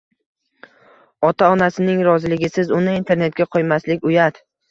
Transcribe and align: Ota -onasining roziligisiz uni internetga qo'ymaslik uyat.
Ota 1.29 1.49
-onasining 1.49 2.01
roziligisiz 2.09 2.73
uni 2.79 2.97
internetga 3.03 3.49
qo'ymaslik 3.57 4.09
uyat. 4.13 4.43